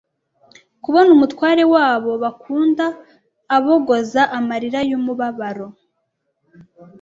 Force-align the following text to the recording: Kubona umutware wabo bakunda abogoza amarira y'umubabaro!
Kubona 0.83 1.09
umutware 1.15 1.63
wabo 1.73 2.11
bakunda 2.23 2.85
abogoza 3.55 4.21
amarira 4.37 4.79
y'umubabaro! 4.89 5.67